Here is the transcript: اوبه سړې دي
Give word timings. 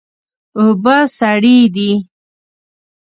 اوبه 0.59 0.95
سړې 1.17 1.57
دي 1.75 1.91